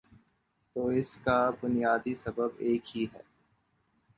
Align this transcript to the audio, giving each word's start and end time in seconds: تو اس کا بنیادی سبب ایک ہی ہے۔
تو 0.75 0.87
اس 0.89 1.09
کا 1.17 1.37
بنیادی 1.61 2.13
سبب 2.15 2.49
ایک 2.59 2.95
ہی 2.95 3.05
ہے۔ 3.13 3.21